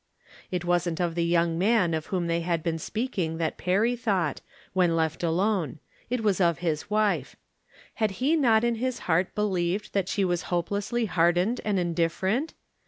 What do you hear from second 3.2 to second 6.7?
that Perry thought, when left alone. It was of